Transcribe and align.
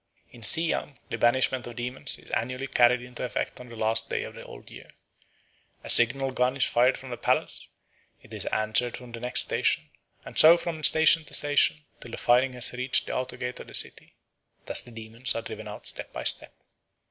In 0.31 0.41
Siam 0.41 0.95
the 1.11 1.17
banishment 1.19 1.67
of 1.67 1.75
demons 1.75 2.17
is 2.17 2.31
annually 2.31 2.65
carried 2.65 3.03
into 3.03 3.23
effect 3.23 3.59
on 3.59 3.69
the 3.69 3.75
last 3.75 4.09
day 4.09 4.23
of 4.23 4.33
the 4.33 4.41
old 4.41 4.71
year. 4.71 4.89
A 5.83 5.91
signal 5.91 6.31
gun 6.31 6.55
is 6.57 6.65
fired 6.65 6.97
from 6.97 7.11
the 7.11 7.17
palace; 7.17 7.69
it 8.23 8.33
is 8.33 8.45
answered 8.47 8.97
from 8.97 9.11
the 9.11 9.19
next 9.19 9.41
station, 9.43 9.91
and 10.25 10.39
so 10.39 10.53
on 10.53 10.57
from 10.57 10.83
station 10.83 11.23
to 11.25 11.35
station, 11.35 11.85
till 11.99 12.09
the 12.09 12.17
firing 12.17 12.53
has 12.53 12.73
reached 12.73 13.05
the 13.05 13.15
outer 13.15 13.37
gate 13.37 13.59
of 13.59 13.67
the 13.67 13.75
city. 13.75 14.15
Thus 14.65 14.81
the 14.81 14.89
demons 14.89 15.35
are 15.35 15.43
driven 15.43 15.67
out 15.67 15.85
step 15.85 16.11
by 16.11 16.23
step. 16.23 16.55